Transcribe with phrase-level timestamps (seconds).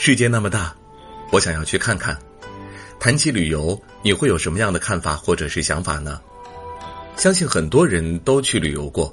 [0.00, 0.72] 世界那么大，
[1.32, 2.16] 我想要去看看。
[3.00, 6.20] 谈起旅游，你会有什么样的看法或者是想法呢？
[7.16, 9.12] 相信很多人都去旅游过，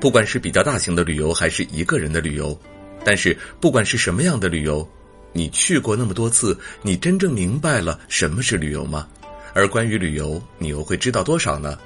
[0.00, 2.58] 不管是比较大型的旅游，还是一个人的旅游。
[3.04, 4.88] 但是，不管是什么样的旅游，
[5.34, 9.06] 你去过那么多次，你真正明白了什么是旅游吗？
[9.52, 11.78] 而关于旅游，你又会知道多少呢？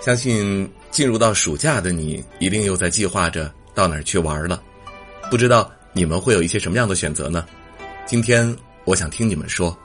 [0.00, 4.62] 相信进入到暑假的你，一定又在计划着到哪儿去玩了。
[5.28, 7.44] 不知道你们会有一些什么样的选择呢？
[8.06, 9.76] 今天我想听你们说。